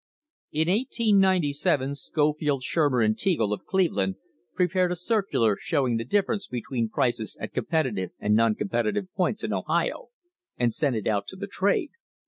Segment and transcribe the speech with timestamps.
[0.31, 4.15] * In 1897 Scofield, Shurmer and Teagle, of Cleveland,
[4.55, 9.13] pre pared a circular showing the difference between prices at com petitive and non competitive
[9.13, 10.07] points in Ohio,
[10.57, 11.91] and sent it out to the trade.